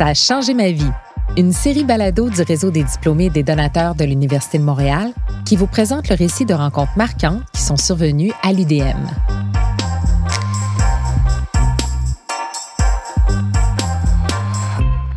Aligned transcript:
Ça 0.00 0.06
a 0.06 0.14
changé 0.14 0.54
ma 0.54 0.70
vie. 0.70 0.90
Une 1.36 1.52
série 1.52 1.84
balado 1.84 2.30
du 2.30 2.40
réseau 2.40 2.70
des 2.70 2.84
diplômés 2.84 3.26
et 3.26 3.30
des 3.30 3.42
donateurs 3.42 3.94
de 3.94 4.02
l'Université 4.02 4.56
de 4.56 4.62
Montréal 4.62 5.12
qui 5.44 5.56
vous 5.56 5.66
présente 5.66 6.08
le 6.08 6.14
récit 6.14 6.46
de 6.46 6.54
rencontres 6.54 6.96
marquantes 6.96 7.42
qui 7.52 7.60
sont 7.60 7.76
survenues 7.76 8.32
à 8.42 8.54
l'UDM. 8.54 8.96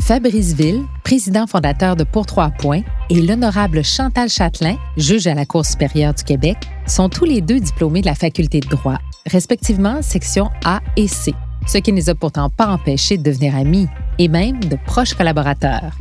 Fabrice 0.02 0.52
Ville, 0.52 0.82
président 1.06 1.48
fondateur 1.48 1.96
de 1.96 2.04
Pour 2.04 2.26
Trois 2.26 2.50
Points, 2.50 2.82
et 3.10 3.22
l'honorable 3.22 3.86
Chantal 3.86 4.28
Châtelain, 4.28 4.76
juge 4.98 5.28
à 5.28 5.34
la 5.34 5.46
Cour 5.46 5.66
supérieure 5.66 6.14
du 6.14 6.26
Québec, 6.26 6.58
sont 6.88 7.08
tous 7.08 7.24
les 7.24 7.40
deux 7.40 7.62
diplômés 7.62 8.02
de 8.02 8.08
la 8.08 8.16
faculté 8.16 8.60
de 8.60 8.68
droit, 8.68 8.98
respectivement 9.28 10.02
section 10.02 10.50
A 10.66 10.82
et 10.98 11.08
C, 11.08 11.34
ce 11.68 11.78
qui 11.78 11.94
ne 11.94 11.98
les 12.00 12.10
a 12.10 12.16
pourtant 12.16 12.50
pas 12.50 12.68
empêchés 12.68 13.18
de 13.18 13.24
devenir 13.24 13.56
amis 13.56 13.88
et 14.20 14.28
même 14.28 14.60
de 14.64 14.78
proches 14.86 15.14
collaborateurs. 15.14 15.92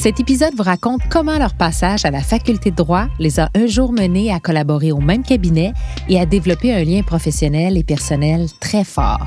Cet 0.00 0.20
épisode 0.20 0.54
vous 0.56 0.62
raconte 0.62 1.02
comment 1.10 1.38
leur 1.38 1.54
passage 1.54 2.04
à 2.04 2.12
la 2.12 2.20
faculté 2.20 2.70
de 2.70 2.76
droit 2.76 3.08
les 3.18 3.40
a 3.40 3.50
un 3.56 3.66
jour 3.66 3.92
menés 3.92 4.32
à 4.32 4.38
collaborer 4.38 4.92
au 4.92 5.00
même 5.00 5.24
cabinet 5.24 5.72
et 6.08 6.20
à 6.20 6.24
développer 6.24 6.72
un 6.72 6.84
lien 6.84 7.02
professionnel 7.02 7.76
et 7.76 7.82
personnel 7.82 8.46
très 8.60 8.84
fort. 8.84 9.26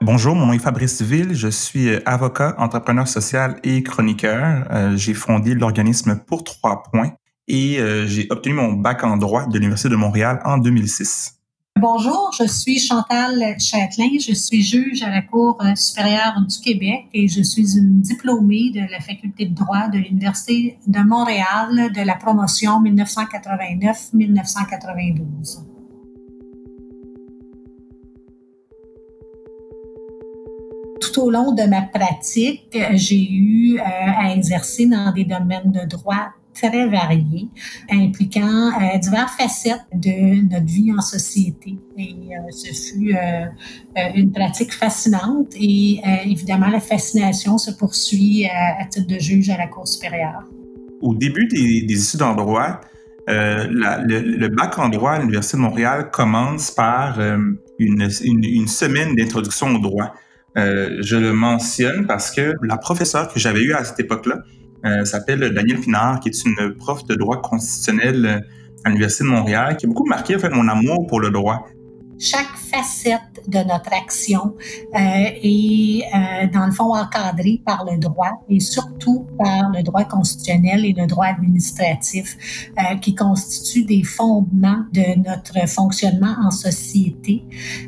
Bonjour, 0.00 0.34
mon 0.34 0.46
nom 0.46 0.52
est 0.52 0.58
Fabrice 0.58 1.00
Ville. 1.00 1.34
Je 1.34 1.48
suis 1.48 1.88
euh, 1.88 2.00
avocat, 2.06 2.54
entrepreneur 2.58 3.06
social 3.06 3.60
et 3.62 3.82
chroniqueur. 3.82 4.66
Euh, 4.70 4.96
j'ai 4.96 5.14
fondé 5.14 5.54
l'organisme 5.54 6.16
Pour 6.26 6.44
Trois 6.44 6.82
Points 6.82 7.12
et 7.46 7.78
euh, 7.78 8.06
j'ai 8.06 8.26
obtenu 8.30 8.54
mon 8.54 8.72
bac 8.72 9.04
en 9.04 9.16
droit 9.16 9.46
de 9.46 9.54
l'Université 9.58 9.88
de 9.88 9.96
Montréal 9.96 10.40
en 10.44 10.58
2006. 10.58 11.41
Bonjour, 11.82 12.30
je 12.38 12.46
suis 12.46 12.78
Chantal 12.78 13.58
Châtelain. 13.58 14.16
Je 14.20 14.32
suis 14.34 14.62
juge 14.62 15.02
à 15.02 15.10
la 15.10 15.20
Cour 15.20 15.60
supérieure 15.74 16.40
du 16.48 16.56
Québec 16.60 17.06
et 17.12 17.26
je 17.26 17.42
suis 17.42 17.76
une 17.76 18.00
diplômée 18.00 18.70
de 18.70 18.88
la 18.88 19.00
faculté 19.00 19.46
de 19.46 19.54
droit 19.56 19.88
de 19.88 19.98
l'Université 19.98 20.78
de 20.86 21.00
Montréal 21.00 21.90
de 21.92 22.02
la 22.02 22.14
promotion 22.14 22.80
1989-1992. 22.84 25.64
tout 31.00 31.20
au 31.20 31.30
long 31.30 31.52
de 31.52 31.62
ma 31.64 31.80
pratique, 31.82 32.78
j'ai 32.92 33.28
eu 33.28 33.80
euh, 33.80 33.82
à 33.84 34.32
exercer 34.32 34.86
dans 34.86 35.12
des 35.12 35.24
domaines 35.24 35.72
de 35.72 35.84
droit 35.84 36.28
très 36.54 36.86
variés, 36.86 37.48
impliquant 37.90 38.68
euh, 38.68 38.98
diverses 38.98 39.36
facettes 39.36 39.86
de 39.94 40.48
notre 40.50 40.66
vie 40.66 40.92
en 40.92 41.00
société. 41.00 41.76
Et 41.96 42.14
euh, 42.30 42.50
ce 42.50 42.72
fut 42.72 43.14
une 44.14 44.32
pratique 44.32 44.72
fascinante 44.72 45.48
et 45.54 46.00
évidemment, 46.24 46.68
la 46.68 46.80
fascination 46.80 47.58
se 47.58 47.70
poursuit 47.70 48.46
à 48.46 48.84
titre 48.86 49.06
de 49.06 49.18
juge 49.18 49.50
à 49.50 49.58
la 49.58 49.66
Cour 49.66 49.86
supérieure. 49.86 50.44
Au 51.00 51.14
début 51.14 51.46
des, 51.48 51.82
des 51.82 52.08
études 52.08 52.22
en 52.22 52.34
droit, 52.34 52.80
le, 53.28 54.48
bac 54.48 54.78
en 54.78 54.88
droit 54.88 55.12
à 55.12 55.18
l'Université 55.18 55.56
de 55.56 55.62
Montréal 55.62 56.10
commence 56.10 56.70
par 56.70 57.20
une, 57.78 58.08
une, 58.24 58.68
semaine 58.68 59.14
d'introduction 59.14 59.74
au 59.74 59.78
droit. 59.78 60.14
Euh, 60.58 60.98
je 61.00 61.16
le 61.16 61.32
mentionne 61.32 62.06
parce 62.06 62.30
que 62.30 62.52
la 62.62 62.76
professeure 62.76 63.32
que 63.32 63.40
j'avais 63.40 63.62
eue 63.62 63.72
à 63.72 63.84
cette 63.84 64.00
époque-là 64.00 64.42
euh, 64.84 65.04
s'appelle 65.04 65.52
Danielle 65.54 65.80
Pinard, 65.80 66.20
qui 66.20 66.28
est 66.28 66.44
une 66.44 66.74
prof 66.74 67.04
de 67.06 67.14
droit 67.14 67.40
constitutionnel 67.40 68.26
euh, 68.26 68.40
à 68.84 68.88
l'Université 68.88 69.24
de 69.24 69.28
Montréal, 69.28 69.76
qui 69.76 69.86
a 69.86 69.88
beaucoup 69.88 70.06
marqué 70.06 70.36
en 70.36 70.38
fait, 70.38 70.50
mon 70.50 70.68
amour 70.68 71.06
pour 71.06 71.20
le 71.20 71.30
droit 71.30 71.66
chaque 72.22 72.56
facette 72.56 73.42
de 73.48 73.58
notre 73.58 73.92
action 73.92 74.54
euh, 74.94 74.98
est, 74.98 76.02
euh, 76.14 76.46
dans 76.52 76.66
le 76.66 76.72
fond, 76.72 76.94
encadrée 76.94 77.60
par 77.64 77.84
le 77.84 77.98
droit 77.98 78.44
et 78.48 78.60
surtout 78.60 79.26
par 79.36 79.70
le 79.70 79.82
droit 79.82 80.04
constitutionnel 80.04 80.84
et 80.84 80.92
le 80.92 81.06
droit 81.06 81.26
administratif 81.26 82.70
euh, 82.78 82.96
qui 82.96 83.16
constituent 83.16 83.84
des 83.84 84.04
fondements 84.04 84.84
de 84.92 85.18
notre 85.18 85.68
fonctionnement 85.68 86.36
en 86.44 86.52
société, 86.52 87.44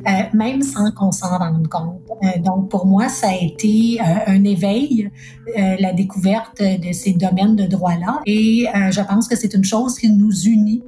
euh, 0.06 0.10
même 0.32 0.62
sans 0.62 0.90
qu'on 0.90 1.12
s'en 1.12 1.38
rende 1.38 1.68
compte. 1.68 2.00
Euh, 2.24 2.40
donc, 2.40 2.70
pour 2.70 2.86
moi, 2.86 3.08
ça 3.08 3.28
a 3.28 3.36
été 3.36 4.00
un 4.26 4.42
éveil, 4.44 5.10
la 5.56 5.92
découverte 5.92 6.60
de 6.60 6.92
ces 6.92 7.12
domaines 7.12 7.54
de 7.54 7.66
droit-là 7.66 8.20
et 8.26 8.66
je 8.90 9.00
pense 9.02 9.28
que 9.28 9.36
c'est 9.36 9.54
une 9.54 9.64
chose 9.64 9.98
qui 9.98 10.10
nous 10.10 10.32
unit 10.46 10.82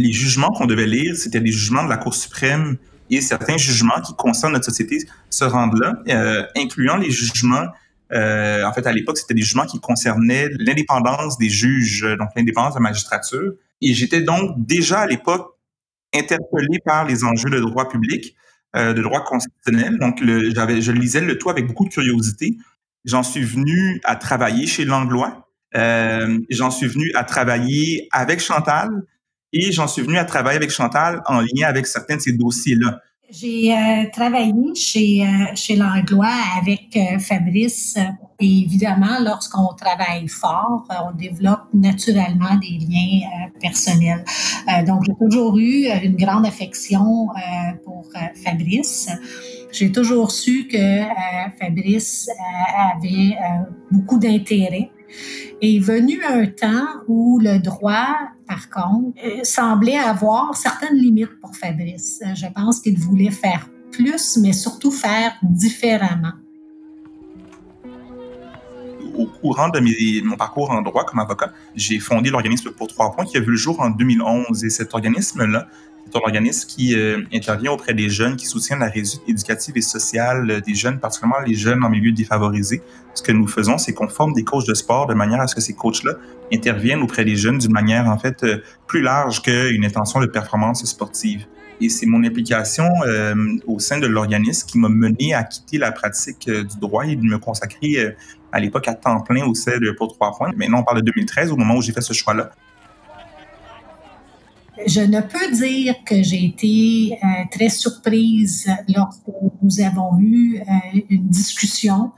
les 0.00 0.12
jugements 0.12 0.48
qu'on 0.48 0.66
devait 0.66 0.86
lire, 0.86 1.16
c'était 1.16 1.40
des 1.40 1.52
jugements 1.52 1.84
de 1.84 1.90
la 1.90 1.96
Cour 1.96 2.14
suprême 2.14 2.76
et 3.10 3.20
certains 3.20 3.56
jugements 3.56 4.00
qui 4.00 4.14
concernent 4.14 4.52
notre 4.52 4.64
société 4.64 4.98
se 5.30 5.44
rendent 5.44 5.78
là, 5.78 5.94
euh, 6.08 6.46
incluant 6.56 6.96
les 6.96 7.10
jugements. 7.10 7.66
Euh, 8.12 8.64
en 8.64 8.72
fait, 8.72 8.86
à 8.86 8.92
l'époque, 8.92 9.18
c'était 9.18 9.34
des 9.34 9.42
jugements 9.42 9.66
qui 9.66 9.80
concernaient 9.80 10.48
l'indépendance 10.58 11.38
des 11.38 11.50
juges, 11.50 12.06
donc 12.18 12.28
l'indépendance 12.36 12.74
de 12.74 12.78
la 12.78 12.82
magistrature. 12.82 13.52
Et 13.80 13.94
j'étais 13.94 14.20
donc 14.20 14.54
déjà 14.66 15.00
à 15.00 15.06
l'époque 15.06 15.56
interpellé 16.14 16.78
par 16.84 17.04
les 17.04 17.24
enjeux 17.24 17.50
de 17.50 17.60
droit 17.60 17.88
public, 17.88 18.34
euh, 18.76 18.92
de 18.92 19.02
droit 19.02 19.24
constitutionnel. 19.24 19.98
Donc, 19.98 20.18
je 20.22 20.92
lisais 20.92 21.20
le 21.20 21.38
tout 21.38 21.50
avec 21.50 21.66
beaucoup 21.66 21.84
de 21.84 21.90
curiosité. 21.90 22.56
J'en 23.04 23.22
suis 23.22 23.42
venu 23.42 24.00
à 24.04 24.16
travailler 24.16 24.66
chez 24.66 24.84
Langlois. 24.84 25.48
Euh, 25.76 26.38
j'en 26.50 26.70
suis 26.70 26.86
venu 26.86 27.10
à 27.14 27.24
travailler 27.24 28.08
avec 28.12 28.40
Chantal. 28.40 28.88
Et 29.52 29.72
j'en 29.72 29.88
suis 29.88 30.02
venu 30.02 30.18
à 30.18 30.24
travailler 30.24 30.56
avec 30.56 30.70
Chantal 30.70 31.22
en 31.26 31.40
lien 31.40 31.66
avec 31.66 31.86
certains 31.86 32.16
de 32.16 32.20
ces 32.20 32.32
dossiers-là. 32.32 33.00
J'ai 33.32 33.72
euh, 33.72 34.10
travaillé 34.12 34.74
chez, 34.74 35.22
euh, 35.22 35.54
chez 35.54 35.76
Langlois 35.76 36.34
avec 36.60 36.96
euh, 36.96 37.20
Fabrice. 37.20 37.96
Et 38.40 38.62
évidemment, 38.62 39.18
lorsqu'on 39.20 39.72
travaille 39.74 40.26
fort, 40.26 40.84
on 41.06 41.16
développe 41.16 41.68
naturellement 41.72 42.56
des 42.56 42.78
liens 42.78 43.28
personnels. 43.60 44.24
donc, 44.86 45.04
j'ai 45.04 45.12
toujours 45.20 45.58
eu 45.58 45.86
une 46.02 46.16
grande 46.16 46.46
affection 46.46 47.28
pour 47.84 48.08
Fabrice. 48.42 49.10
J'ai 49.72 49.92
toujours 49.92 50.30
su 50.30 50.66
que 50.68 51.02
Fabrice 51.60 52.30
avait 52.94 53.36
beaucoup 53.90 54.18
d'intérêt 54.18 54.90
est 55.60 55.78
venu 55.78 56.20
un 56.24 56.46
temps 56.46 56.86
où 57.08 57.38
le 57.38 57.58
droit, 57.58 58.16
par 58.46 58.70
contre, 58.70 59.18
euh, 59.24 59.44
semblait 59.44 59.98
avoir 59.98 60.56
certaines 60.56 60.96
limites 60.96 61.40
pour 61.40 61.54
Fabrice. 61.56 62.22
Je 62.34 62.46
pense 62.54 62.80
qu'il 62.80 62.98
voulait 62.98 63.30
faire 63.30 63.68
plus, 63.90 64.38
mais 64.38 64.52
surtout 64.52 64.90
faire 64.90 65.32
différemment. 65.42 66.32
Au 69.20 69.26
courant 69.26 69.68
de 69.68 69.80
mon 70.24 70.36
parcours 70.36 70.70
en 70.70 70.80
droit 70.80 71.04
comme 71.04 71.18
avocat, 71.18 71.52
j'ai 71.76 71.98
fondé 71.98 72.30
l'organisme 72.30 72.70
pour 72.70 72.88
trois 72.88 73.12
points 73.12 73.26
qui 73.26 73.36
a 73.36 73.40
vu 73.40 73.50
le 73.50 73.56
jour 73.56 73.78
en 73.78 73.90
2011. 73.90 74.64
Et 74.64 74.70
cet 74.70 74.94
organisme-là 74.94 75.68
c'est 76.06 76.16
un 76.16 76.20
organisme 76.22 76.66
qui 76.66 76.94
euh, 76.96 77.22
intervient 77.34 77.72
auprès 77.72 77.92
des 77.92 78.08
jeunes, 78.08 78.36
qui 78.36 78.46
soutient 78.46 78.78
la 78.78 78.88
réussite 78.88 79.20
éducative 79.28 79.76
et 79.76 79.82
sociale 79.82 80.62
des 80.62 80.74
jeunes, 80.74 80.98
particulièrement 80.98 81.44
les 81.46 81.54
jeunes 81.54 81.84
en 81.84 81.90
milieu 81.90 82.12
défavorisé. 82.12 82.80
Ce 83.12 83.22
que 83.22 83.32
nous 83.32 83.46
faisons, 83.46 83.76
c'est 83.76 83.92
qu'on 83.92 84.08
forme 84.08 84.32
des 84.32 84.42
coachs 84.42 84.66
de 84.66 84.72
sport 84.72 85.06
de 85.06 85.14
manière 85.14 85.40
à 85.42 85.46
ce 85.46 85.54
que 85.54 85.60
ces 85.60 85.74
coachs-là 85.74 86.14
interviennent 86.50 87.02
auprès 87.02 87.26
des 87.26 87.36
jeunes 87.36 87.58
d'une 87.58 87.72
manière 87.72 88.06
en 88.08 88.16
fait 88.16 88.42
euh, 88.42 88.62
plus 88.86 89.02
large 89.02 89.42
qu'une 89.42 89.84
intention 89.84 90.20
de 90.20 90.26
performance 90.26 90.82
sportive. 90.86 91.44
Et 91.80 91.88
c'est 91.88 92.06
mon 92.06 92.22
implication 92.24 92.84
au 93.66 93.78
sein 93.78 93.98
de 93.98 94.06
l'organisme 94.06 94.68
qui 94.68 94.78
m'a 94.78 94.88
mené 94.88 95.34
à 95.34 95.44
quitter 95.44 95.78
la 95.78 95.92
pratique 95.92 96.48
du 96.50 96.78
droit 96.78 97.06
et 97.06 97.16
de 97.16 97.22
me 97.22 97.38
consacrer 97.38 98.14
à 98.52 98.60
l'époque 98.60 98.88
à 98.88 98.94
temps 98.94 99.20
plein 99.20 99.46
au 99.46 99.54
sein 99.54 99.78
de 99.78 99.90
Pour 99.92 100.12
Trois 100.12 100.36
Points. 100.36 100.52
Maintenant, 100.56 100.80
on 100.80 100.82
parle 100.82 101.02
de 101.02 101.10
2013, 101.10 101.52
au 101.52 101.56
moment 101.56 101.76
où 101.76 101.82
j'ai 101.82 101.92
fait 101.92 102.02
ce 102.02 102.12
choix-là 102.12 102.50
je 104.86 105.00
ne 105.00 105.20
peux 105.20 105.52
dire 105.52 105.94
que 106.04 106.22
j'ai 106.22 106.44
été 106.44 107.18
euh, 107.22 107.26
très 107.50 107.68
surprise 107.68 108.68
lorsque 108.88 109.28
nous 109.62 109.80
avons 109.80 110.18
eu 110.18 110.60
euh, 110.60 111.00
une 111.08 111.28
discussion 111.28 112.12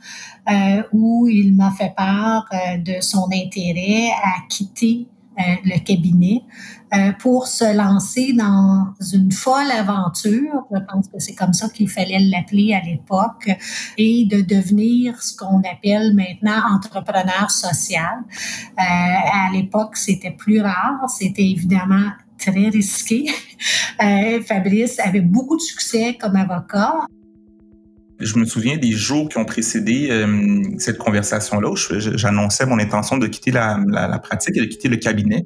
euh, 0.50 0.82
où 0.92 1.28
il 1.28 1.54
m'a 1.54 1.70
fait 1.72 1.92
part 1.96 2.48
de 2.78 3.00
son 3.00 3.28
intérêt 3.32 4.10
à 4.22 4.46
quitter 4.48 5.06
le 5.36 5.78
cabinet 5.82 6.42
pour 7.20 7.46
se 7.46 7.74
lancer 7.74 8.34
dans 8.34 8.92
une 9.14 9.32
folle 9.32 9.70
aventure, 9.70 10.66
je 10.70 10.78
pense 10.80 11.08
que 11.08 11.18
c'est 11.18 11.34
comme 11.34 11.54
ça 11.54 11.68
qu'il 11.70 11.88
fallait 11.88 12.18
l'appeler 12.18 12.74
à 12.74 12.84
l'époque, 12.84 13.50
et 13.96 14.26
de 14.26 14.42
devenir 14.42 15.22
ce 15.22 15.34
qu'on 15.36 15.60
appelle 15.60 16.14
maintenant 16.14 16.60
entrepreneur 16.74 17.50
social. 17.50 18.22
à 18.76 19.50
l'époque, 19.52 19.96
c'était 19.96 20.32
plus 20.32 20.60
rare, 20.60 21.08
c'était 21.08 21.48
évidemment 21.48 22.10
très 22.50 22.68
risqué. 22.68 23.26
Euh, 24.02 24.42
Fabrice 24.42 24.98
avait 24.98 25.20
beaucoup 25.20 25.56
de 25.56 25.60
succès 25.60 26.18
comme 26.20 26.34
avocat. 26.34 27.06
Je 28.22 28.38
me 28.38 28.44
souviens 28.44 28.76
des 28.76 28.92
jours 28.92 29.28
qui 29.28 29.38
ont 29.38 29.44
précédé 29.44 30.08
euh, 30.10 30.62
cette 30.78 30.98
conversation-là 30.98 31.70
où 31.70 31.76
j'annonçais 31.76 32.66
mon 32.66 32.78
intention 32.78 33.18
de 33.18 33.26
quitter 33.26 33.50
la, 33.50 34.18
pratique 34.22 34.56
et 34.56 34.60
de 34.60 34.66
quitter 34.66 34.88
le 34.88 34.96
cabinet. 34.96 35.44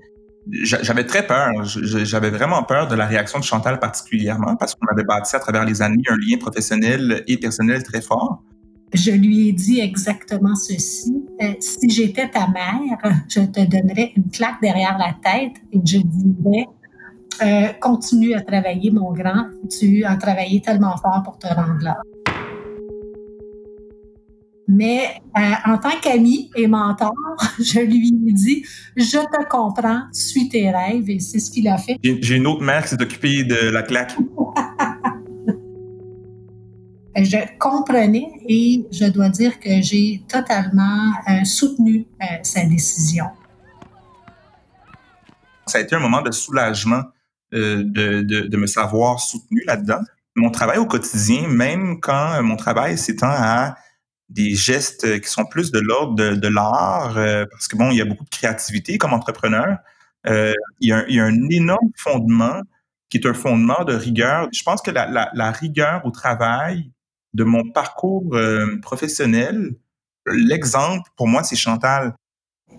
J'avais 0.63 1.05
très 1.05 1.27
peur. 1.27 1.51
J'avais 1.65 2.31
vraiment 2.31 2.63
peur 2.63 2.87
de 2.87 2.95
la 2.95 3.07
réaction 3.07 3.41
de 3.41 3.45
Chantal 3.45 3.81
particulièrement 3.81 4.55
parce 4.57 4.75
qu'on 4.75 4.87
avait 4.87 5.05
bâti 5.05 5.35
à 5.35 5.41
travers 5.41 5.65
les 5.65 5.83
années 5.83 6.03
un 6.09 6.17
lien 6.17 6.39
professionnel 6.39 7.25
et 7.27 7.37
personnel 7.37 7.83
très 7.83 8.01
fort. 8.01 8.43
Je 8.95 9.11
lui 9.11 9.49
ai 9.49 9.53
dit 9.53 9.81
exactement 9.81 10.55
ceci. 10.55 11.13
Euh, 11.43 11.55
si 11.59 11.91
j'étais 11.91 12.29
ta 12.29 12.47
mère, 12.49 13.13
je 13.29 13.41
te 13.41 13.65
donnerais 13.65 14.13
une 14.17 14.31
claque 14.31 14.61
derrière 14.63 14.97
la 14.99 15.17
tête 15.23 15.57
et 15.73 15.81
je 15.85 15.99
dirais 15.99 16.67
euh, 17.43 17.73
continue 17.81 18.35
à 18.35 18.41
travailler, 18.41 18.91
mon 18.91 19.13
grand. 19.13 19.49
Tu 19.69 20.05
as 20.05 20.17
travaillé 20.17 20.61
tellement 20.61 20.97
fort 20.97 21.23
pour 21.25 21.39
te 21.39 21.47
rendre 21.47 21.83
là. 21.83 21.99
Mais 24.69 25.21
euh, 25.37 25.41
en 25.65 25.79
tant 25.79 25.99
qu'ami 26.03 26.51
et 26.57 26.67
mentor, 26.67 27.15
je 27.59 27.81
lui 27.81 28.09
ai 28.09 28.33
dit 28.33 28.65
Je 28.97 29.19
te 29.19 29.49
comprends, 29.49 30.03
suis 30.13 30.49
tes 30.49 30.71
rêves, 30.71 31.09
et 31.09 31.21
c'est 31.21 31.39
ce 31.39 31.51
qu'il 31.51 31.69
a 31.69 31.79
fait. 31.79 31.99
J'ai 32.03 32.37
une 32.37 32.47
autre 32.47 32.63
mère 32.63 32.83
qui 32.83 32.91
s'est 32.91 33.03
occupée 33.03 33.45
de 33.45 33.71
la 33.71 33.83
claque. 33.83 34.17
je 37.17 37.59
comprenais 37.59 38.31
et 38.49 38.87
je 38.91 39.07
dois 39.07 39.29
dire 39.29 39.59
que 39.61 39.81
j'ai 39.81 40.23
totalement 40.29 41.13
euh, 41.29 41.45
soutenu 41.45 42.07
sa 42.43 42.65
décision. 42.65 43.27
Ça 45.67 45.79
a 45.79 45.81
été 45.81 45.97
un 45.97 46.01
moment 46.01 46.23
de 46.23 46.31
soulagement 46.31 47.03
euh, 47.55 47.85
de, 47.85 48.23
de, 48.23 48.41
de, 48.49 48.57
me 48.57 48.67
savoir 48.67 49.21
soutenu 49.21 49.63
là-dedans. 49.67 50.01
Mon 50.35 50.51
travail 50.51 50.79
au 50.79 50.87
quotidien, 50.87 51.47
même 51.47 52.01
quand 52.01 52.33
euh, 52.33 52.43
mon 52.43 52.57
travail 52.57 52.99
s'étend 52.99 53.31
à 53.31 53.77
des 54.29 54.55
gestes 54.55 55.21
qui 55.21 55.29
sont 55.29 55.45
plus 55.45 55.71
de 55.71 55.79
l'ordre 55.79 56.15
de, 56.15 56.35
de 56.35 56.49
l'art, 56.49 57.17
euh, 57.17 57.45
parce 57.51 57.69
que 57.69 57.77
bon, 57.77 57.91
il 57.91 57.99
y 57.99 58.01
a 58.01 58.05
beaucoup 58.05 58.25
de 58.25 58.31
créativité 58.31 58.99
comme 58.99 59.13
entrepreneur. 59.13 59.79
Euh, 60.27 60.53
il, 60.81 60.89
y 60.89 60.93
a 60.93 60.99
un, 60.99 61.05
il, 61.09 61.15
y 61.15 61.21
a 61.21 61.25
un, 61.25 61.49
énorme 61.51 61.91
fondement 61.97 62.61
qui 63.09 63.19
est 63.19 63.27
un 63.27 63.35
fondement 63.35 63.85
de 63.85 63.95
rigueur. 63.95 64.49
Je 64.53 64.63
pense 64.65 64.83
que 64.83 64.91
la, 64.91 65.07
la, 65.07 65.31
la 65.35 65.51
rigueur 65.53 66.05
au 66.05 66.11
travail 66.11 66.91
de 67.35 67.45
mon 67.45 67.71
parcours 67.71 68.37
professionnel, 68.83 69.77
l'exemple 70.27 71.09
pour 71.17 71.29
moi, 71.29 71.45
c'est 71.45 71.55
Chantal 71.55 72.15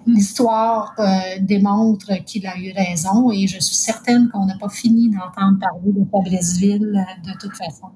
l'histoire 0.08 0.94
euh, 1.00 1.40
démontre 1.42 2.24
qu'il 2.26 2.48
a 2.48 2.58
eu 2.58 2.72
raison 2.72 3.32
et 3.32 3.48
je 3.48 3.60
suis 3.60 3.76
certaine 3.76 4.30
qu'on 4.30 4.46
n'a 4.46 4.58
pas 4.58 4.70
fini 4.70 5.10
d'entendre 5.10 5.60
parler 5.60 5.92
de 5.92 6.06
Fabriceville 6.10 6.96
euh, 6.96 7.30
de 7.32 7.38
toute 7.40 7.56
façon. 7.56 7.88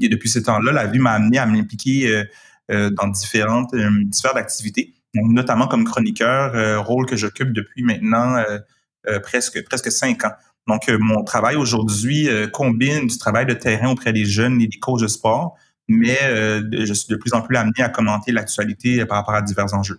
Et 0.00 0.08
depuis 0.08 0.28
ce 0.28 0.40
temps-là, 0.40 0.72
la 0.72 0.86
vie 0.86 0.98
m'a 0.98 1.12
amené 1.12 1.38
à 1.38 1.46
m'impliquer 1.46 2.08
euh, 2.08 2.24
dans 2.68 3.08
différentes 3.08 3.74
sphères 4.12 4.34
d'activité, 4.34 4.94
notamment 5.14 5.68
comme 5.68 5.84
chroniqueur, 5.84 6.84
rôle 6.84 7.06
que 7.06 7.16
j'occupe 7.16 7.52
depuis 7.52 7.82
maintenant 7.82 8.42
presque, 9.22 9.62
presque 9.64 9.92
cinq 9.92 10.24
ans. 10.24 10.32
Donc, 10.66 10.88
mon 10.88 11.24
travail 11.24 11.56
aujourd'hui 11.56 12.28
combine 12.52 13.06
du 13.06 13.18
travail 13.18 13.44
de 13.44 13.52
terrain 13.52 13.90
auprès 13.90 14.12
des 14.12 14.24
jeunes 14.24 14.60
et 14.62 14.66
des 14.66 14.78
coachs 14.78 15.02
de 15.02 15.06
sport, 15.06 15.56
mais 15.88 16.16
je 16.72 16.92
suis 16.94 17.08
de 17.08 17.16
plus 17.16 17.34
en 17.34 17.42
plus 17.42 17.56
amené 17.56 17.80
à 17.80 17.90
commenter 17.90 18.32
l'actualité 18.32 19.04
par 19.04 19.18
rapport 19.18 19.34
à 19.34 19.42
divers 19.42 19.74
enjeux. 19.74 19.98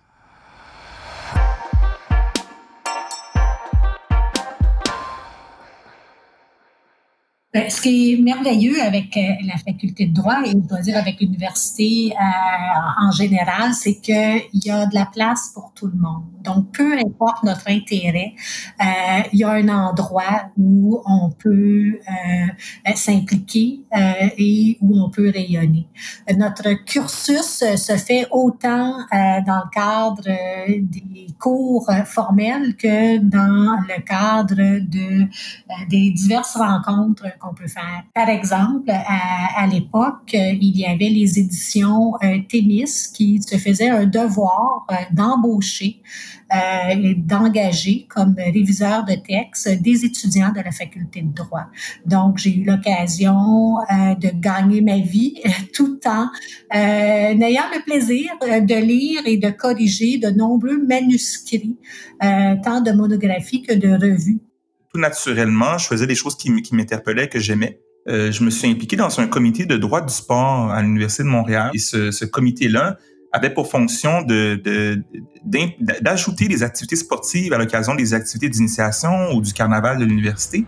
Ce 7.76 7.82
qui 7.82 8.12
est 8.12 8.16
merveilleux 8.16 8.80
avec 8.80 9.16
euh, 9.16 9.20
la 9.44 9.56
faculté 9.58 10.06
de 10.06 10.14
droit 10.14 10.38
et 10.44 10.50
je 10.50 10.68
dois 10.68 10.80
dire 10.80 10.96
avec 10.96 11.20
l'université 11.20 12.12
euh, 12.12 13.04
en 13.06 13.10
général, 13.10 13.74
c'est 13.74 13.96
qu'il 13.96 14.64
y 14.64 14.70
a 14.70 14.86
de 14.86 14.94
la 14.94 15.06
place 15.06 15.50
pour 15.52 15.72
tout 15.74 15.86
le 15.86 15.98
monde. 15.98 16.24
Donc, 16.42 16.72
peu 16.72 16.96
importe 16.96 17.42
notre 17.42 17.68
intérêt, 17.68 18.32
euh, 18.80 18.84
il 19.32 19.40
y 19.40 19.44
a 19.44 19.50
un 19.50 19.68
endroit 19.68 20.50
où 20.56 21.02
on 21.04 21.30
peut 21.30 21.98
s'impliquer 22.94 23.80
et 24.38 24.78
où 24.80 25.00
on 25.00 25.10
peut 25.10 25.30
rayonner. 25.30 25.88
Notre 26.36 26.84
cursus 26.84 27.64
se 27.76 27.96
fait 27.96 28.28
autant 28.30 28.96
dans 29.10 29.62
le 29.64 29.70
cadre 29.74 30.22
des 30.22 31.26
cours 31.40 31.90
formels 32.04 32.76
que 32.76 33.18
dans 33.18 33.80
le 33.88 34.02
cadre 34.02 34.78
de 34.78 35.26
des 35.88 36.10
diverses 36.12 36.56
rencontres 36.56 37.24
peut 37.56 37.65
Par 38.14 38.28
exemple, 38.28 38.90
à, 38.90 39.66
l'époque, 39.66 40.34
euh, 40.34 40.52
il 40.60 40.76
y 40.76 40.86
avait 40.86 41.08
les 41.08 41.38
éditions 41.38 42.14
euh, 42.22 42.38
tennis 42.48 43.08
qui 43.08 43.40
se 43.42 43.56
faisaient 43.56 43.88
un 43.88 44.06
devoir 44.06 44.86
euh, 44.90 44.94
d'embaucher 45.12 46.00
et 46.48 47.14
d'engager 47.16 48.06
comme 48.08 48.36
réviseur 48.38 49.04
de 49.04 49.14
texte 49.14 49.82
des 49.82 50.04
étudiants 50.04 50.52
de 50.52 50.60
la 50.60 50.70
faculté 50.70 51.20
de 51.20 51.34
droit. 51.34 51.66
Donc, 52.04 52.38
j'ai 52.38 52.58
eu 52.58 52.64
l'occasion 52.64 53.78
de 53.90 54.30
gagner 54.30 54.80
ma 54.80 54.98
vie 54.98 55.42
tout 55.74 55.98
en 56.06 56.28
ayant 56.72 57.64
le 57.74 57.82
plaisir 57.82 58.30
de 58.40 58.74
lire 58.76 59.22
et 59.26 59.38
de 59.38 59.50
corriger 59.50 60.18
de 60.18 60.28
nombreux 60.30 60.78
manuscrits, 60.86 61.78
tant 62.20 62.80
de 62.80 62.92
monographies 62.92 63.62
que 63.62 63.74
de 63.74 63.88
revues 63.88 64.45
naturellement, 64.96 65.78
je 65.78 65.86
faisais 65.86 66.06
des 66.06 66.14
choses 66.14 66.36
qui, 66.36 66.50
m'interpellaient, 66.72 67.28
que 67.28 67.38
j'aimais. 67.38 67.80
Euh, 68.08 68.30
je 68.30 68.44
me 68.44 68.50
suis 68.50 68.68
impliqué 68.68 68.96
dans 68.96 69.18
un 69.20 69.26
comité 69.26 69.66
de 69.66 69.76
droit 69.76 70.00
du 70.00 70.12
sport 70.12 70.70
à 70.70 70.80
l'Université 70.82 71.24
de 71.24 71.28
Montréal. 71.28 71.70
Et 71.74 71.78
ce, 71.78 72.24
comité-là 72.24 72.98
avait 73.32 73.50
pour 73.50 73.68
fonction 73.68 74.22
d'ajouter 75.42 76.48
des 76.48 76.62
activités 76.62 76.96
sportives 76.96 77.52
à 77.52 77.58
l'occasion 77.58 77.94
des 77.94 78.14
activités 78.14 78.48
d'initiation 78.48 79.32
ou 79.34 79.42
du 79.42 79.52
carnaval 79.52 79.98
de 79.98 80.04
l'université. 80.04 80.64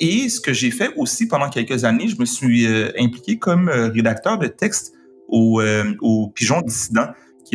Et 0.00 0.28
ce 0.28 0.40
que 0.40 0.52
j'ai 0.52 0.70
fait 0.70 0.92
aussi 0.96 1.26
pendant 1.26 1.48
quelques 1.48 1.84
années, 1.84 2.08
je 2.08 2.20
me 2.20 2.26
suis 2.26 2.66
euh, 2.66 2.90
impliqué 2.98 3.38
comme 3.38 3.70
euh, 3.70 3.88
rédacteur 3.88 4.38
de 4.38 4.48
textes 4.48 4.92
au, 5.28 5.62
au 6.02 6.28
Pigeon 6.34 6.60
Dissident 6.60 7.06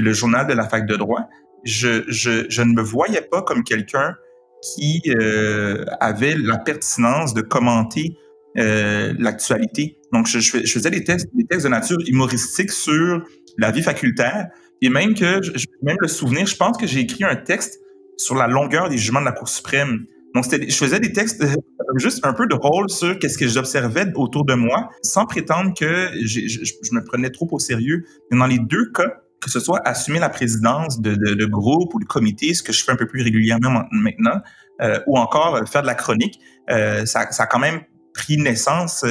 le 0.02 0.14
journal 0.14 0.48
de 0.48 0.54
la 0.54 0.68
fac 0.68 0.86
de 0.86 0.96
droit, 0.96 1.28
je, 1.64 2.04
je, 2.08 2.62
ne 2.62 2.74
me 2.74 2.82
voyais 2.82 3.22
pas 3.22 3.42
comme 3.42 3.64
quelqu'un 3.64 4.16
qui 4.62 5.02
euh, 5.08 5.86
avait 6.00 6.36
la 6.36 6.58
pertinence 6.58 7.34
de 7.34 7.42
commenter 7.42 8.18
euh, 8.58 9.14
l'actualité. 9.18 9.98
Donc, 10.12 10.28
je, 10.28 10.40
faisais 10.40 10.90
des 10.90 11.04
textes, 11.04 11.28
des 11.34 11.46
textes 11.46 11.66
de 11.66 11.72
nature 11.72 11.98
humoristique 12.08 12.72
sur 12.72 13.24
la 13.58 13.72
vie 13.72 13.82
facultaire. 13.82 14.48
Et 14.82 14.90
même 14.90 15.14
que, 15.14 15.40
même 15.84 15.98
le 16.00 16.08
souvenir, 16.08 16.46
je 16.46 16.56
pense 16.56 16.78
que 16.78 16.88
j'ai 16.88 17.02
écrit 17.02 17.24
un 17.24 17.36
texte 17.36 17.80
sur 18.18 18.36
la 18.36 18.48
longueur 18.48 18.90
des 18.90 18.98
jugements 18.98 19.22
de 19.22 19.26
la 19.26 19.32
Cour 19.32 19.48
suprême. 19.48 20.06
Donc, 20.36 20.46
je 20.52 20.76
faisais 20.76 21.00
des 21.00 21.12
textes 21.12 21.44
euh, 21.44 21.56
juste 21.98 22.26
un 22.26 22.34
peu 22.34 22.48
de 22.48 22.56
rôle 22.56 22.90
sur 22.90 23.18
qu'est-ce 23.20 23.38
que 23.38 23.48
j'observais 23.48 24.06
autour 24.16 24.46
de 24.46 24.54
moi, 24.54 24.90
sans 25.04 25.26
prétendre 25.26 25.74
que 25.78 26.10
je, 26.24 26.48
je, 26.48 26.94
me 26.94 27.04
prenais 27.04 27.30
trop 27.30 27.48
au 27.52 27.60
sérieux. 27.60 28.04
Mais 28.32 28.38
dans 28.38 28.48
les 28.48 28.60
deux 28.60 28.92
cas, 28.92 29.22
que 29.42 29.50
ce 29.50 29.60
soit 29.60 29.82
assumer 29.86 30.20
la 30.20 30.30
présidence 30.30 31.00
de, 31.00 31.16
de, 31.16 31.46
groupe 31.46 31.94
ou 31.94 32.00
de 32.00 32.06
comité, 32.06 32.54
ce 32.54 32.64
que 32.64 32.74
je 32.74 32.84
fais 32.84 32.92
un 32.92 32.96
peu 32.96 33.08
plus 33.08 33.22
régulièrement 33.22 33.84
maintenant, 33.92 34.42
euh, 34.82 35.00
ou 35.08 35.18
encore 35.18 35.56
euh, 35.56 35.66
faire 35.66 35.82
de 35.82 35.88
la 35.88 35.96
chronique, 35.96 36.40
euh, 36.70 37.06
ça, 37.06 37.28
a 37.38 37.46
quand 37.48 37.60
même 37.60 37.82
pris 38.14 38.38
naissance 38.38 39.06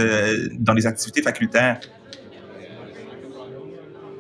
dans 0.59 0.75
les 0.75 0.87
activités 0.87 1.23
facultaires. 1.23 1.81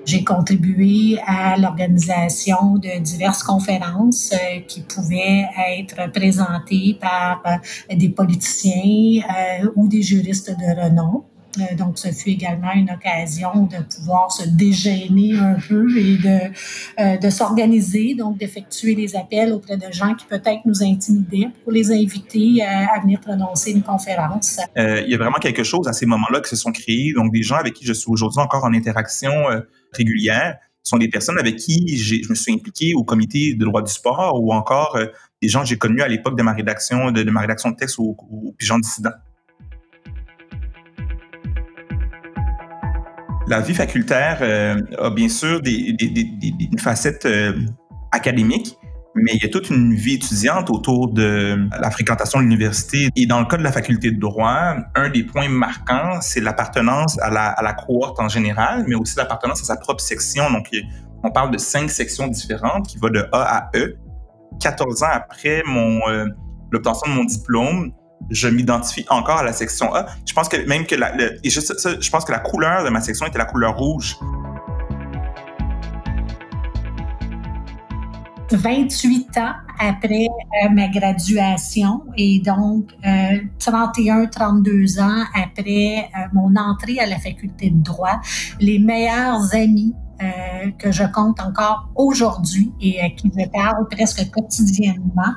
J'ai 0.06 0.24
contribué 0.24 1.18
à 1.26 1.58
l'organisation 1.58 2.76
de 2.76 2.98
diverses 3.00 3.42
conférences 3.42 4.32
qui 4.66 4.80
pouvaient 4.80 5.44
être 5.78 6.10
présentées 6.12 6.96
par 6.98 7.42
des 7.94 8.08
politiciens 8.08 9.22
ou 9.76 9.88
des 9.88 10.00
juristes 10.00 10.50
de 10.50 10.80
renom. 10.80 11.24
Euh, 11.58 11.74
donc, 11.76 11.98
ce 11.98 12.08
fut 12.08 12.30
également 12.30 12.72
une 12.72 12.90
occasion 12.90 13.64
de 13.64 13.82
pouvoir 13.94 14.32
se 14.32 14.48
dégainer 14.48 15.36
un 15.38 15.56
peu 15.68 15.86
et 15.96 16.16
de, 16.16 16.38
euh, 17.00 17.16
de 17.16 17.30
s'organiser, 17.30 18.14
donc 18.14 18.38
d'effectuer 18.38 18.94
les 18.94 19.16
appels 19.16 19.52
auprès 19.52 19.76
de 19.76 19.92
gens 19.92 20.14
qui 20.14 20.26
peut-être 20.26 20.64
nous 20.64 20.82
intimidaient 20.82 21.48
pour 21.62 21.72
les 21.72 21.90
inviter 21.90 22.62
à, 22.62 22.94
à 22.94 23.00
venir 23.00 23.20
prononcer 23.20 23.72
une 23.72 23.82
conférence. 23.82 24.58
Euh, 24.76 25.02
il 25.04 25.10
y 25.10 25.14
a 25.14 25.18
vraiment 25.18 25.38
quelque 25.38 25.64
chose 25.64 25.88
à 25.88 25.92
ces 25.92 26.06
moments-là 26.06 26.40
qui 26.40 26.50
se 26.50 26.56
sont 26.56 26.72
créés. 26.72 27.12
Donc, 27.14 27.32
des 27.32 27.42
gens 27.42 27.56
avec 27.56 27.74
qui 27.74 27.84
je 27.84 27.92
suis 27.92 28.10
aujourd'hui 28.10 28.40
encore 28.40 28.64
en 28.64 28.74
interaction 28.74 29.32
euh, 29.50 29.60
régulière 29.92 30.56
sont 30.88 30.98
des 30.98 31.08
personnes 31.08 31.38
avec 31.38 31.56
qui 31.56 31.96
je 31.96 32.28
me 32.28 32.34
suis 32.34 32.52
impliqué 32.52 32.94
au 32.94 33.04
comité 33.04 33.54
de 33.54 33.64
droit 33.64 33.82
du 33.82 33.92
sport 33.92 34.42
ou 34.42 34.52
encore 34.52 34.96
euh, 34.96 35.06
des 35.42 35.48
gens 35.48 35.60
que 35.60 35.66
j'ai 35.66 35.78
connus 35.78 36.02
à 36.02 36.08
l'époque 36.08 36.36
de 36.36 36.42
ma 36.42 36.52
rédaction 36.52 37.10
de, 37.10 37.22
de, 37.22 37.30
ma 37.30 37.40
rédaction 37.40 37.70
de 37.70 37.76
texte 37.76 37.98
au, 37.98 38.16
au 38.18 38.54
Pigeon 38.58 38.78
Dissident. 38.78 39.10
La 43.48 43.60
vie 43.60 43.74
facultaire 43.74 44.38
euh, 44.42 44.80
a 44.98 45.10
bien 45.10 45.28
sûr 45.28 45.62
des, 45.62 45.96
une 46.00 46.78
facette 46.78 47.24
euh, 47.24 47.58
académique, 48.12 48.76
mais 49.14 49.32
il 49.34 49.42
y 49.42 49.46
a 49.46 49.48
toute 49.48 49.70
une 49.70 49.94
vie 49.94 50.14
étudiante 50.14 50.68
autour 50.68 51.12
de 51.12 51.58
la 51.80 51.90
fréquentation 51.90 52.40
de 52.40 52.44
l'université. 52.44 53.08
Et 53.16 53.24
dans 53.24 53.40
le 53.40 53.46
cas 53.46 53.56
de 53.56 53.62
la 53.62 53.72
faculté 53.72 54.10
de 54.10 54.20
droit, 54.20 54.74
un 54.94 55.08
des 55.08 55.22
points 55.22 55.48
marquants, 55.48 56.20
c'est 56.20 56.40
l'appartenance 56.40 57.18
à 57.20 57.30
la, 57.30 57.52
à 57.52 57.72
cohorte 57.72 58.20
en 58.20 58.28
général, 58.28 58.84
mais 58.86 58.94
aussi 58.94 59.16
l'appartenance 59.16 59.62
à 59.62 59.64
sa 59.64 59.76
propre 59.76 60.02
section. 60.02 60.50
Donc, 60.50 60.68
on 61.24 61.30
parle 61.30 61.50
de 61.50 61.58
cinq 61.58 61.90
sections 61.90 62.28
différentes 62.28 62.86
qui 62.86 62.98
vont 62.98 63.08
de 63.08 63.26
A 63.32 63.56
à 63.56 63.70
E. 63.76 63.96
14 64.60 65.02
ans 65.04 65.10
après 65.12 65.62
mon 65.64 66.00
euh, 66.08 66.26
l'obtention 66.70 67.10
de 67.10 67.16
mon 67.16 67.24
diplôme, 67.24 67.92
je 68.30 68.48
m'identifie 68.48 69.06
encore 69.08 69.38
à 69.38 69.44
la 69.44 69.52
section 69.52 69.94
A. 69.94 70.06
Je 70.26 70.32
pense 70.32 70.48
que 70.48 70.56
même 70.66 70.86
que 70.86 70.94
la, 70.94 71.14
et 71.16 71.50
je, 71.50 71.60
je 71.60 72.10
pense 72.10 72.24
que 72.24 72.32
la 72.32 72.40
couleur 72.40 72.84
de 72.84 72.90
ma 72.90 73.00
section 73.00 73.26
était 73.26 73.38
la 73.38 73.46
couleur 73.46 73.76
rouge. 73.76 74.16
28 78.56 79.38
ans 79.38 79.52
après 79.78 80.26
euh, 80.64 80.68
ma 80.70 80.88
graduation 80.88 82.02
et 82.16 82.40
donc 82.40 82.92
euh, 83.06 83.38
31, 83.58 84.26
32 84.26 85.00
ans 85.00 85.24
après 85.34 86.08
euh, 86.16 86.20
mon 86.32 86.56
entrée 86.56 86.98
à 86.98 87.06
la 87.06 87.18
faculté 87.18 87.70
de 87.70 87.82
droit, 87.82 88.20
les 88.60 88.78
meilleurs 88.78 89.54
amis 89.54 89.94
euh, 90.20 90.70
que 90.78 90.90
je 90.90 91.04
compte 91.04 91.40
encore 91.40 91.88
aujourd'hui 91.94 92.72
et 92.80 93.00
à 93.00 93.10
qui 93.10 93.30
je 93.36 93.48
parle 93.48 93.86
presque 93.88 94.30
quotidiennement 94.30 95.34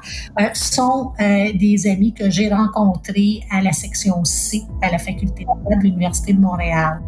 sont 0.54 1.14
des 1.20 1.88
amis 1.88 2.14
que 2.14 2.30
j'ai 2.30 2.50
rencontrés 2.50 3.42
à 3.52 3.62
la 3.62 3.72
section 3.72 4.24
C 4.24 4.64
à 4.82 4.92
la 4.92 4.98
faculté 4.98 5.46
de 5.46 5.76
l'Université 5.82 6.34
de 6.34 6.40
Montréal. 6.40 7.02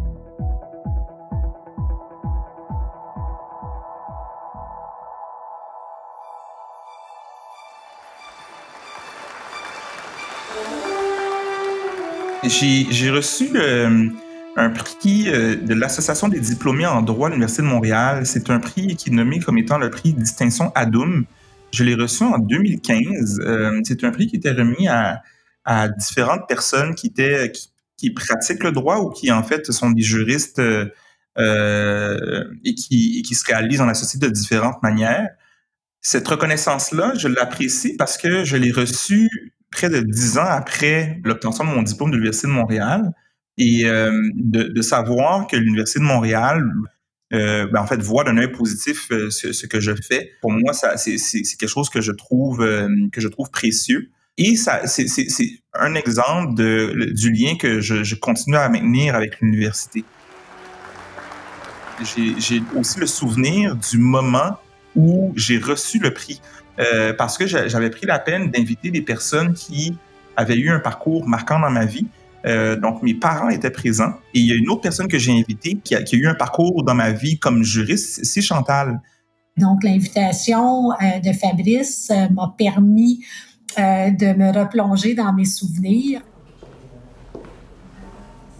J'ai 12.46 13.10
reçu 13.10 13.50
euh, 13.54 14.10
un 14.56 14.70
prix 14.70 15.28
euh, 15.28 15.56
de 15.56 15.74
l'Association 15.74 16.28
des 16.28 16.40
diplômés 16.40 16.86
en 16.86 17.02
droit 17.02 17.28
à 17.28 17.30
l'Université 17.30 17.62
de 17.62 17.68
Montréal. 17.68 18.26
C'est 18.26 18.50
un 18.50 18.60
prix 18.60 18.96
qui 18.96 19.10
est 19.10 19.12
nommé 19.12 19.40
comme 19.40 19.58
étant 19.58 19.78
le 19.78 19.90
prix 19.90 20.12
distinction 20.12 20.72
Adum. 20.74 21.24
Je 21.72 21.84
l'ai 21.84 21.94
reçu 21.94 22.24
en 22.24 22.38
2015. 22.38 23.40
Euh, 23.40 23.80
c'est 23.84 24.04
un 24.04 24.10
prix 24.10 24.28
qui 24.28 24.36
était 24.36 24.52
remis 24.52 24.88
à, 24.88 25.22
différentes 25.98 26.46
personnes 26.46 26.94
qui, 26.94 27.10
pratiquent 28.14 28.64
le 28.64 28.72
droit 28.72 28.98
ou 28.98 29.10
qui, 29.10 29.32
en 29.32 29.42
fait, 29.42 29.72
sont 29.72 29.90
des 29.90 30.02
juristes 30.02 30.60
et, 30.60 32.74
qui, 32.74 33.18
et 33.18 33.22
qui 33.22 33.34
se 33.34 33.46
réalisent 33.46 33.78
dans 33.78 33.86
la 33.86 33.94
société 33.94 34.26
de 34.26 34.32
différentes 34.32 34.82
manières. 34.82 35.26
Cette 36.02 36.28
reconnaissance-là, 36.28 37.14
je 37.16 37.28
l'apprécie 37.28 37.96
parce 37.96 38.18
que 38.18 38.44
je 38.44 38.58
l'ai 38.58 38.72
reçue 38.72 39.54
près 39.72 39.88
de 39.88 40.00
dix 40.00 40.36
ans 40.36 40.46
après 40.46 41.18
l'obtention 41.24 41.64
de 41.64 41.70
mon 41.70 41.82
diplôme 41.82 42.10
de 42.10 42.16
l'Université 42.16 42.46
de 42.46 42.52
Montréal 42.52 43.10
et 43.58 43.84
euh, 43.84 44.12
de, 44.34 44.82
savoir 44.82 45.46
que 45.46 45.56
l'Université 45.56 46.00
de 46.00 46.04
Montréal, 46.04 46.64
euh, 47.32 47.66
ben, 47.72 47.80
en 47.80 47.86
fait, 47.86 48.00
voit 48.02 48.24
d'un 48.24 48.36
œil 48.36 48.50
positif 48.50 49.06
euh, 49.10 49.30
ce, 49.30 49.66
que 49.66 49.80
je 49.80 49.92
fais. 49.94 50.32
Pour 50.40 50.52
moi, 50.52 50.72
ça, 50.72 50.96
c'est, 50.96 51.16
quelque 51.58 51.68
chose 51.68 51.88
que 51.88 52.00
je 52.00 52.12
trouve, 52.12 52.58
que 53.12 53.20
je 53.20 53.28
trouve 53.28 53.50
précieux. 53.50 54.10
Et 54.36 54.56
ça, 54.56 54.86
c'est, 54.86 55.06
un 55.74 55.94
exemple 55.94 56.54
de, 56.54 57.12
du 57.12 57.32
lien 57.32 57.56
que 57.56 57.80
je, 57.80 58.14
continue 58.16 58.56
à 58.56 58.68
maintenir 58.68 59.14
avec 59.14 59.40
l'université. 59.40 60.04
J'ai, 62.02 62.34
j'ai 62.38 62.62
aussi 62.74 62.98
le 62.98 63.06
souvenir 63.06 63.76
du 63.76 63.98
moment 63.98 64.58
où 64.96 65.32
j'ai 65.36 65.58
reçu 65.58 66.00
le 66.00 66.12
prix. 66.12 66.40
Euh, 66.80 67.12
parce 67.12 67.38
que 67.38 67.46
j'avais 67.46 67.90
pris 67.90 68.06
la 68.06 68.18
peine 68.18 68.50
d'inviter 68.50 68.90
des 68.90 69.02
personnes 69.02 69.54
qui 69.54 69.96
avaient 70.36 70.58
eu 70.58 70.70
un 70.70 70.80
parcours 70.80 71.26
marquant 71.28 71.60
dans 71.60 71.70
ma 71.70 71.84
vie. 71.84 72.06
Euh, 72.44 72.76
donc, 72.76 73.02
mes 73.02 73.14
parents 73.14 73.48
étaient 73.48 73.70
présents. 73.70 74.12
Et 74.34 74.40
il 74.40 74.46
y 74.46 74.52
a 74.52 74.54
une 74.54 74.68
autre 74.68 74.82
personne 74.82 75.08
que 75.08 75.18
j'ai 75.18 75.32
invitée 75.32 75.78
qui 75.82 75.94
a, 75.94 76.02
eu 76.12 76.26
un 76.26 76.34
parcours 76.34 76.82
dans 76.84 76.94
ma 76.94 77.10
vie 77.10 77.38
comme 77.38 77.62
juriste, 77.62 78.24
c'est 78.24 78.42
Chantal. 78.42 79.00
Donc, 79.56 79.82
l'invitation 79.82 80.92
euh, 80.92 81.20
de 81.24 81.32
Fabrice 81.32 82.10
euh, 82.10 82.28
m'a 82.30 82.54
permis 82.56 83.24
de 83.76 84.36
me 84.36 84.56
replonger 84.56 85.14
dans 85.14 85.32
mes 85.32 85.44
souvenirs 85.44 86.22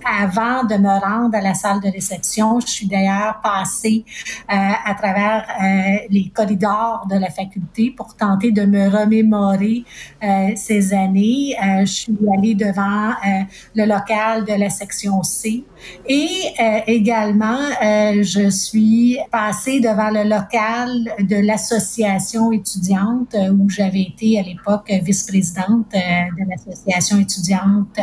avant 0.05 0.65
de 0.65 0.77
me 0.77 1.01
rendre 1.01 1.37
à 1.37 1.41
la 1.41 1.55
salle 1.55 1.81
de 1.81 1.89
réception. 1.89 2.61
Je 2.61 2.67
suis 2.67 2.87
d'ailleurs 2.87 3.41
passée 3.43 4.05
euh, 4.53 4.55
à 4.55 4.95
travers 4.95 5.45
euh, 5.49 6.07
les 6.11 6.31
corridors 6.35 7.07
de 7.11 7.17
la 7.17 7.31
faculté 7.31 7.91
pour 7.97 8.15
tenter 8.17 8.53
de 8.53 8.65
me 8.65 8.89
remémorer 8.89 9.85
euh, 10.23 10.51
ces 10.57 10.93
années. 10.93 11.57
Euh, 11.63 11.81
je 11.81 11.93
suis 11.93 12.19
allée 12.37 12.55
devant 12.55 13.11
euh, 13.11 13.43
le 13.75 13.87
local 13.87 14.45
de 14.45 14.53
la 14.55 14.71
section 14.71 15.23
C 15.23 15.65
et 16.09 16.29
euh, 16.61 16.81
également 16.87 17.59
je 17.83 18.49
suis 18.51 19.19
passée 19.31 19.81
devant 19.81 20.11
le 20.11 20.25
local 20.25 20.89
de 21.21 21.37
l'association 21.37 22.53
étudiante 22.53 23.37
où 23.53 23.69
j'avais 23.69 24.03
été 24.03 24.39
à 24.39 24.43
l'époque 24.43 24.91
vice-présidente 25.03 25.93
de 25.93 26.49
l'association 26.49 27.19
étudiante 27.19 27.99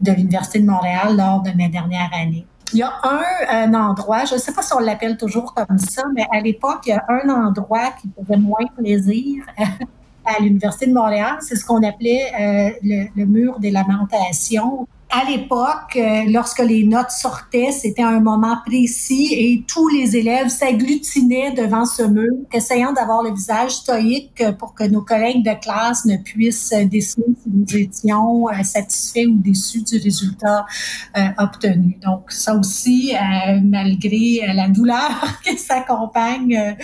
de 0.00 0.12
l'Université 0.12 0.60
de 0.60 0.66
Montréal 0.66 1.16
de. 1.26 2.44
Il 2.72 2.78
y 2.80 2.82
a 2.82 2.92
un, 3.04 3.74
endroit, 3.74 4.24
je 4.24 4.34
ne 4.34 4.40
sais 4.40 4.52
pas 4.52 4.62
si 4.62 4.72
on 4.72 4.80
l'appelle 4.80 5.16
toujours 5.16 5.54
comme 5.54 5.78
ça, 5.78 6.02
mais 6.14 6.26
à 6.32 6.40
l'époque, 6.40 6.80
il 6.86 6.90
y 6.90 6.92
a 6.92 7.04
un 7.08 7.28
endroit 7.28 7.92
qui 8.00 8.10
faisait 8.18 8.38
moins 8.38 8.66
plaisir 8.76 9.44
à 10.24 10.40
l'Université 10.40 10.86
de 10.86 10.92
Montréal. 10.92 11.36
C'est 11.40 11.54
ce 11.54 11.64
qu'on 11.64 11.82
appelait 11.82 12.32
euh, 12.40 12.70
le, 12.82 13.24
mur 13.24 13.60
des 13.60 13.70
lamentations 13.70 14.88
à 15.08 15.24
l'époque, 15.24 15.96
euh, 15.96 16.24
lorsque 16.28 16.58
les 16.58 16.84
notes 16.84 17.10
sortaient, 17.10 17.70
c'était 17.70 18.02
un 18.02 18.18
moment 18.18 18.56
précis 18.66 19.28
et 19.32 19.64
tous 19.66 19.88
les 19.88 20.16
élèves 20.16 20.48
s'agglutinaient 20.48 21.52
devant 21.52 21.84
ce 21.84 22.02
mur, 22.02 22.32
essayant 22.52 22.92
d'avoir 22.92 23.22
le 23.22 23.32
visage 23.32 23.70
stoïque 23.70 24.42
pour 24.58 24.74
que 24.74 24.84
nos 24.84 25.02
collègues 25.02 25.44
de 25.44 25.54
classe 25.60 26.04
ne 26.06 26.16
puissent 26.16 26.74
décider 26.90 27.24
si 27.40 27.48
nous 27.48 27.76
étions 27.76 28.48
euh, 28.48 28.62
satisfaits 28.64 29.26
ou 29.26 29.36
déçus 29.38 29.82
du 29.82 29.98
résultat 29.98 30.66
euh, 31.16 31.28
obtenu. 31.38 31.98
Donc, 32.04 32.32
ça 32.32 32.56
aussi, 32.56 33.14
malgré 33.62 34.40
la 34.54 34.68
douleur 34.68 35.38
qui 35.44 35.56
s'accompagne 35.56 36.76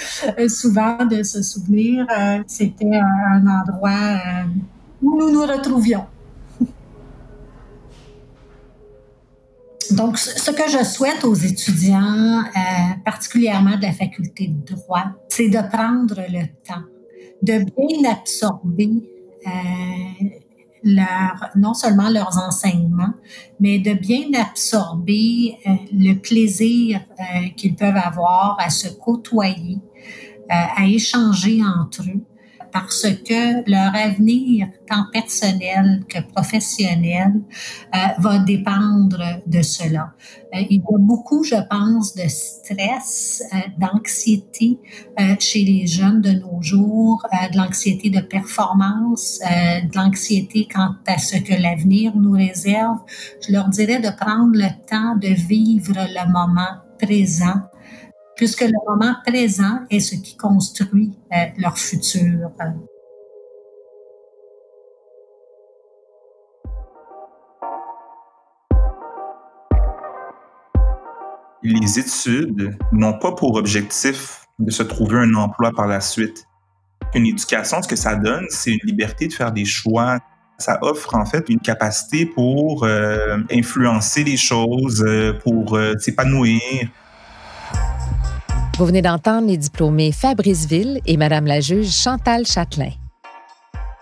souvent 0.48 1.04
de 1.04 1.22
ce 1.22 1.42
souvenir, 1.42 2.06
c'était 2.46 2.86
un 2.96 3.46
endroit 3.46 4.20
où 5.02 5.18
nous 5.18 5.30
nous 5.30 5.42
retrouvions. 5.42 6.06
Donc, 9.92 10.18
ce 10.18 10.50
que 10.50 10.70
je 10.70 10.84
souhaite 10.84 11.24
aux 11.24 11.34
étudiants, 11.34 12.40
euh, 12.40 12.60
particulièrement 13.04 13.76
de 13.76 13.82
la 13.82 13.92
faculté 13.92 14.48
de 14.48 14.74
droit, 14.74 15.04
c'est 15.28 15.48
de 15.48 15.58
prendre 15.70 16.16
le 16.28 16.46
temps 16.66 16.82
de 17.42 17.64
bien 17.76 18.10
absorber 18.10 18.90
euh, 19.46 19.50
leur, 20.84 21.50
non 21.56 21.74
seulement 21.74 22.08
leurs 22.08 22.38
enseignements, 22.38 23.12
mais 23.60 23.80
de 23.80 23.92
bien 23.92 24.28
absorber 24.40 25.58
euh, 25.66 25.70
le 25.92 26.14
plaisir 26.14 27.00
qu'ils 27.56 27.74
peuvent 27.74 27.96
avoir 27.96 28.56
à 28.58 28.70
se 28.70 28.88
côtoyer, 28.88 29.78
à 30.48 30.86
échanger 30.86 31.60
entre 31.64 32.02
eux, 32.02 32.20
parce 32.72 33.06
que 33.26 33.70
leur 33.70 33.94
avenir, 33.94 34.68
tant 34.88 35.04
personnel 35.12 36.04
que 36.08 36.20
professionnel, 36.32 37.34
euh, 37.94 37.98
va 38.18 38.38
dépendre 38.38 39.22
de 39.46 39.62
cela. 39.62 40.14
Euh, 40.54 40.60
il 40.70 40.78
y 40.78 40.80
a 40.80 40.98
beaucoup, 40.98 41.44
je 41.44 41.56
pense, 41.68 42.14
de 42.14 42.26
stress, 42.28 43.42
euh, 43.52 43.58
d'anxiété 43.78 44.78
chez 45.38 45.64
les 45.64 45.86
jeunes 45.86 46.20
de 46.20 46.30
nos 46.30 46.62
jours, 46.62 47.26
de 47.52 47.56
l'anxiété 47.56 48.10
de 48.10 48.20
performance, 48.20 49.40
de 49.40 49.96
l'anxiété 49.96 50.66
quant 50.72 50.94
à 51.06 51.18
ce 51.18 51.36
que 51.36 51.54
l'avenir 51.54 52.16
nous 52.16 52.32
réserve. 52.32 52.98
Je 53.46 53.52
leur 53.52 53.68
dirais 53.68 54.00
de 54.00 54.08
prendre 54.08 54.52
le 54.54 54.68
temps 54.88 55.16
de 55.16 55.28
vivre 55.28 55.94
le 55.94 56.32
moment 56.32 56.80
présent 56.98 57.60
puisque 58.36 58.62
le 58.62 58.72
moment 58.88 59.14
présent 59.26 59.80
est 59.90 60.00
ce 60.00 60.16
qui 60.16 60.36
construit 60.36 61.12
euh, 61.32 61.46
leur 61.58 61.78
futur. 61.78 62.50
Les 71.62 71.98
études 71.98 72.76
n'ont 72.90 73.18
pas 73.18 73.32
pour 73.32 73.54
objectif 73.54 74.46
de 74.58 74.70
se 74.70 74.82
trouver 74.82 75.18
un 75.18 75.34
emploi 75.34 75.70
par 75.70 75.86
la 75.86 76.00
suite. 76.00 76.44
Une 77.14 77.26
éducation, 77.26 77.82
ce 77.82 77.88
que 77.88 77.96
ça 77.96 78.16
donne, 78.16 78.46
c'est 78.48 78.72
une 78.72 78.80
liberté 78.84 79.28
de 79.28 79.32
faire 79.32 79.52
des 79.52 79.64
choix. 79.64 80.18
Ça 80.58 80.78
offre 80.82 81.14
en 81.14 81.24
fait 81.24 81.48
une 81.48 81.60
capacité 81.60 82.26
pour 82.26 82.84
euh, 82.84 83.38
influencer 83.50 84.24
les 84.24 84.36
choses, 84.36 85.04
euh, 85.06 85.32
pour 85.44 85.78
s'épanouir, 85.98 86.88
Vous 88.78 88.86
venez 88.86 89.02
d'entendre 89.02 89.48
les 89.48 89.58
diplômés 89.58 90.12
Fabrice 90.12 90.64
Ville 90.66 91.02
et 91.06 91.18
Madame 91.18 91.46
la 91.46 91.60
juge 91.60 91.90
Chantal 91.90 92.46
Châtelain. 92.46 92.92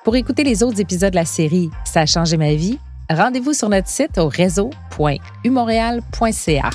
Pour 0.04 0.14
écouter 0.14 0.44
les 0.44 0.62
autres 0.62 0.78
épisodes 0.80 1.10
de 1.10 1.16
la 1.16 1.24
série 1.24 1.70
Ça 1.84 2.02
a 2.02 2.06
changé 2.06 2.36
ma 2.36 2.54
vie, 2.54 2.78
rendez-vous 3.10 3.52
sur 3.52 3.68
notre 3.68 3.88
site 3.88 4.16
au 4.18 4.28
réseau.umontréal.ca. 4.28 6.70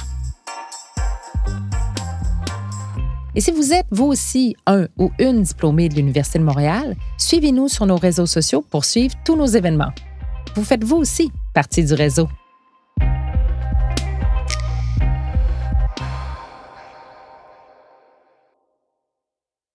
Et 3.34 3.40
si 3.42 3.52
vous 3.52 3.72
êtes 3.74 3.88
vous 3.92 4.06
aussi 4.06 4.56
un 4.66 4.88
ou 4.98 5.12
une 5.18 5.44
diplômée 5.44 5.88
de 5.90 5.96
l'Université 5.96 6.40
de 6.40 6.44
Montréal, 6.44 6.96
suivez-nous 7.18 7.70
sur 7.70 7.86
nos 7.86 7.98
réseaux 7.98 8.26
sociaux 8.26 8.66
pour 8.70 8.84
suivre 8.84 9.16
tous 9.24 9.38
nos 9.38 9.48
événements. 9.48 9.94
Vous 10.56 10.66
faites 10.66 10.84
vous 10.84 10.98
aussi 10.98 11.32
partie 11.54 11.84
du 11.84 11.94
réseau. 11.94 12.28